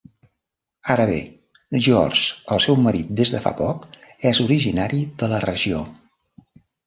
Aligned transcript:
Ara 0.93 1.03
bé, 1.09 1.17
George, 1.87 2.23
el 2.55 2.63
seu 2.65 2.79
marit 2.87 3.11
des 3.19 3.33
de 3.35 3.41
fa 3.45 3.53
poc, 3.61 3.85
és 4.31 4.41
originari 4.47 5.03
de 5.23 5.29
la 5.35 5.43
regió. 5.47 5.83